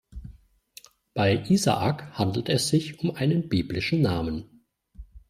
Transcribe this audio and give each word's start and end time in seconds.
Bei 1.13 1.43
Isaak 1.47 2.17
handelt 2.17 2.49
es 2.49 2.69
sich 2.69 3.01
um 3.01 3.11
einen 3.15 3.49
biblischen 3.49 4.01
Namen. 4.01 4.63